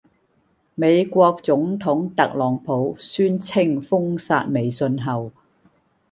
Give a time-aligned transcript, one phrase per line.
[0.73, 5.31] 美國總統特朗普宣稱封殺微信後